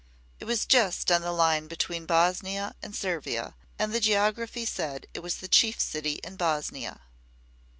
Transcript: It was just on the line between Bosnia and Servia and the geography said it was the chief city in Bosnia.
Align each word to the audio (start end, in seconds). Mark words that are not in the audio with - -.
It 0.39 0.45
was 0.45 0.65
just 0.65 1.11
on 1.11 1.21
the 1.21 1.31
line 1.31 1.67
between 1.67 2.07
Bosnia 2.07 2.73
and 2.81 2.95
Servia 2.95 3.53
and 3.77 3.93
the 3.93 3.99
geography 3.99 4.65
said 4.65 5.05
it 5.13 5.19
was 5.19 5.35
the 5.37 5.47
chief 5.47 5.79
city 5.79 6.13
in 6.23 6.37
Bosnia. 6.37 7.01